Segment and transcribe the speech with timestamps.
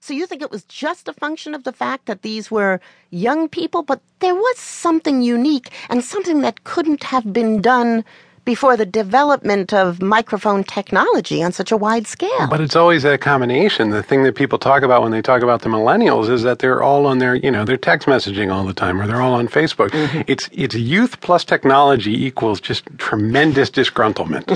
[0.00, 3.48] So you think it was just a function of the fact that these were young
[3.48, 8.04] people, but there was something unique and something that couldn't have been done
[8.48, 12.46] before the development of microphone technology on such a wide scale.
[12.48, 13.90] But it's always that combination.
[13.90, 16.82] The thing that people talk about when they talk about the millennials is that they're
[16.82, 19.48] all on their, you know, they're text messaging all the time or they're all on
[19.48, 19.90] Facebook.
[19.90, 20.22] Mm-hmm.
[20.26, 24.46] It's it's youth plus technology equals just tremendous disgruntlement.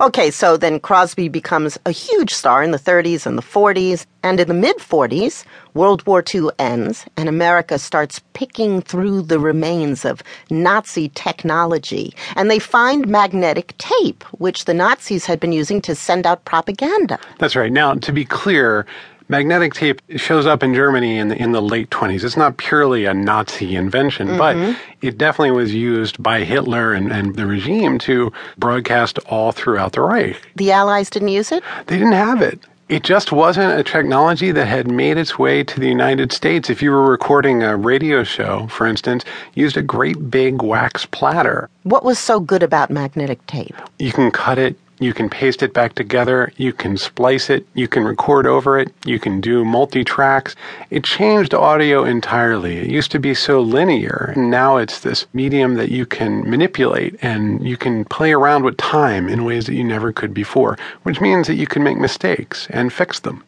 [0.00, 4.38] okay, so then Crosby becomes a huge star in the 30s and the 40s and
[4.38, 5.44] in the mid 40s,
[5.74, 12.14] World War II ends and America starts picking through the remains of Nazi technology.
[12.36, 17.18] And they find magnetic tape, which the Nazis had been using to send out propaganda.
[17.38, 17.72] That's right.
[17.72, 18.86] Now, to be clear,
[19.28, 22.24] magnetic tape shows up in Germany in the, in the late 20s.
[22.24, 24.38] It's not purely a Nazi invention, mm-hmm.
[24.38, 29.92] but it definitely was used by Hitler and, and the regime to broadcast all throughout
[29.92, 30.36] the Reich.
[30.56, 31.62] The Allies didn't use it?
[31.86, 35.78] They didn't have it it just wasn't a technology that had made its way to
[35.78, 36.68] the United States.
[36.68, 39.24] If you were recording a radio show, for instance,
[39.54, 41.70] used a great big wax platter.
[41.84, 43.76] What was so good about magnetic tape?
[44.00, 46.52] You can cut it you can paste it back together.
[46.56, 47.66] You can splice it.
[47.74, 48.92] You can record over it.
[49.04, 50.54] You can do multi tracks.
[50.90, 52.76] It changed audio entirely.
[52.76, 57.16] It used to be so linear, and now it's this medium that you can manipulate
[57.22, 61.20] and you can play around with time in ways that you never could before, which
[61.20, 63.42] means that you can make mistakes and fix them.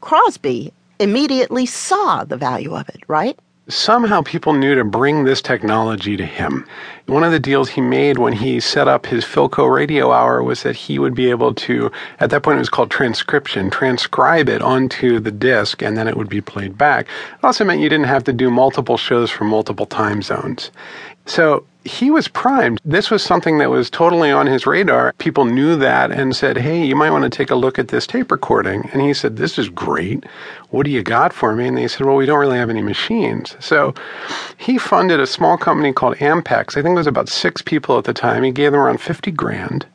[0.00, 3.38] Crosby immediately saw the value of it, right?
[3.68, 6.66] Somehow people knew to bring this technology to him.
[7.06, 10.62] One of the deals he made when he set up his Philco radio hour was
[10.62, 11.90] that he would be able to,
[12.20, 16.16] at that point it was called transcription, transcribe it onto the disc and then it
[16.16, 17.06] would be played back.
[17.34, 20.70] It also meant you didn't have to do multiple shows for multiple time zones.
[21.26, 22.80] So he was primed.
[22.84, 25.12] This was something that was totally on his radar.
[25.14, 28.06] People knew that and said, Hey, you might want to take a look at this
[28.06, 28.88] tape recording.
[28.92, 30.24] And he said, This is great.
[30.70, 31.66] What do you got for me?
[31.66, 33.56] And they said, Well, we don't really have any machines.
[33.60, 33.94] So
[34.56, 36.76] he funded a small company called Ampex.
[36.76, 38.44] I think it was about six people at the time.
[38.44, 39.86] He gave them around 50 grand.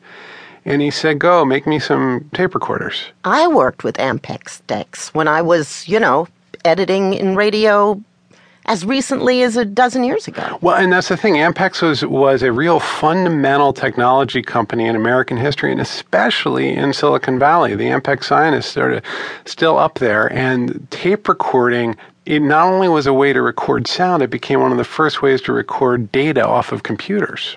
[0.64, 3.02] And he said, Go, make me some tape recorders.
[3.24, 6.28] I worked with Ampex decks when I was, you know,
[6.64, 8.02] editing in radio
[8.68, 10.58] as recently as a dozen years ago.
[10.60, 11.34] Well, and that's the thing.
[11.34, 17.38] Ampex was, was a real fundamental technology company in American history, and especially in Silicon
[17.38, 17.74] Valley.
[17.74, 19.02] The Ampex scientists are
[19.46, 21.96] still up there, and tape recording
[22.26, 25.22] it not only was a way to record sound, it became one of the first
[25.22, 27.56] ways to record data off of computers.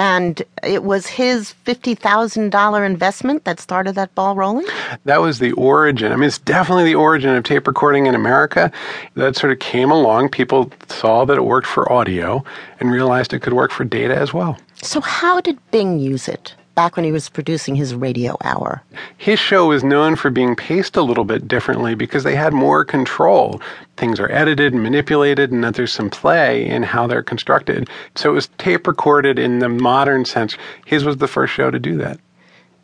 [0.00, 4.66] And it was his $50,000 investment that started that ball rolling?
[5.04, 6.10] That was the origin.
[6.10, 8.72] I mean, it's definitely the origin of tape recording in America.
[9.16, 10.30] That sort of came along.
[10.30, 12.42] People saw that it worked for audio
[12.80, 14.56] and realized it could work for data as well.
[14.82, 16.54] So, how did Bing use it?
[16.80, 18.82] Back when he was producing his radio hour.
[19.18, 22.86] His show was known for being paced a little bit differently because they had more
[22.86, 23.60] control.
[23.98, 27.90] Things are edited and manipulated, and that there's some play in how they're constructed.
[28.16, 30.56] So it was tape recorded in the modern sense.
[30.86, 32.18] His was the first show to do that.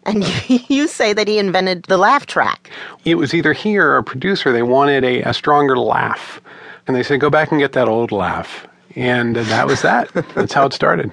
[0.04, 0.26] And
[0.68, 2.68] you say that he invented the laugh track.
[3.06, 4.52] It was either he or a producer.
[4.52, 6.38] They wanted a, a stronger laugh.
[6.86, 8.66] And they said, go back and get that old laugh.
[8.94, 10.12] And that was that.
[10.34, 11.10] That's how it started.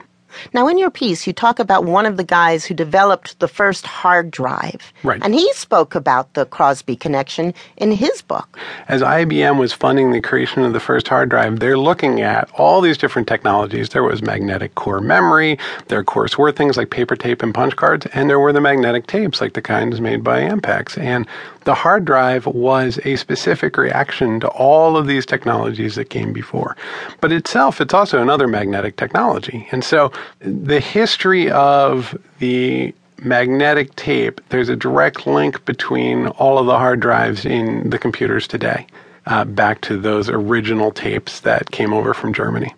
[0.53, 3.85] Now, in your piece, you talk about one of the guys who developed the first
[3.85, 4.93] hard drive.
[5.03, 5.21] Right.
[5.23, 8.57] And he spoke about the Crosby connection in his book.
[8.87, 12.81] As IBM was funding the creation of the first hard drive, they're looking at all
[12.81, 13.89] these different technologies.
[13.89, 15.57] There was magnetic core memory,
[15.87, 18.61] there, of course, were things like paper tape and punch cards, and there were the
[18.61, 20.97] magnetic tapes, like the kinds made by Ampex.
[20.97, 21.27] And
[21.65, 26.75] the hard drive was a specific reaction to all of these technologies that came before.
[27.21, 29.67] But itself, it's also another magnetic technology.
[29.71, 36.65] And so the history of the magnetic tape, there's a direct link between all of
[36.65, 38.85] the hard drives in the computers today
[39.25, 42.73] uh, back to those original tapes that came over from Germany.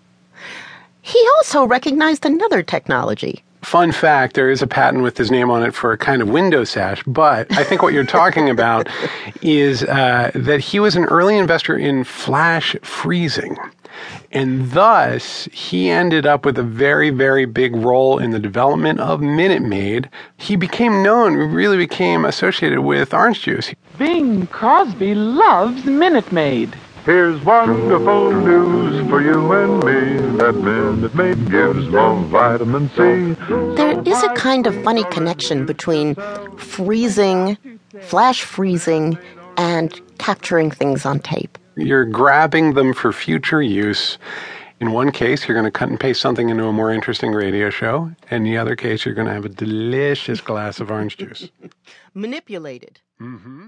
[1.01, 5.63] He also recognized another technology Fun fact there is a patent with his name on
[5.63, 8.87] it for a kind of window sash, but I think what you're talking about
[9.41, 13.57] is uh, that he was an early investor in flash freezing.
[14.31, 19.21] And thus, he ended up with a very, very big role in the development of
[19.21, 20.09] Minute Maid.
[20.37, 23.73] He became known, really became associated with orange juice.
[23.97, 26.75] Bing Crosby loves Minute Maid.
[27.05, 33.33] Here's wonderful news for you and me that Minute Maid gives more vitamin C.
[33.75, 36.15] There is a kind of funny connection between
[36.57, 37.57] freezing,
[38.01, 39.19] flash freezing,
[39.55, 41.59] and capturing things on tape.
[41.75, 44.17] You're grabbing them for future use.
[44.79, 47.69] In one case, you're going to cut and paste something into a more interesting radio
[47.69, 48.11] show.
[48.29, 51.49] In the other case, you're going to have a delicious glass of orange juice.
[52.13, 52.99] Manipulated.
[53.21, 53.63] Mm-hmm.